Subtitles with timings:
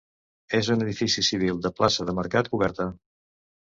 [0.59, 2.93] És un edifici civil de plaça de mercat coberta.